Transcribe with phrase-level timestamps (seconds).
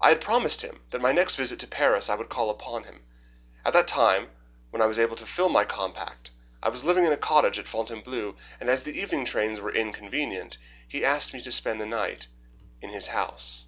[0.00, 2.82] I had promised him that on my next visit to Paris I would call upon
[2.82, 3.06] him.
[3.64, 4.32] At the time
[4.70, 7.68] when I was able to fulfil my compact I was living in a cottage at
[7.68, 12.26] Fontainebleau, and as the evening trains were inconvenient, he asked me to spend the night
[12.82, 13.66] in his house.